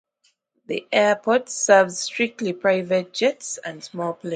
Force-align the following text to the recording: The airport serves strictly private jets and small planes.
The 0.65 0.87
airport 0.91 1.47
serves 1.49 1.99
strictly 1.99 2.53
private 2.53 3.13
jets 3.13 3.59
and 3.59 3.83
small 3.83 4.13
planes. 4.15 4.29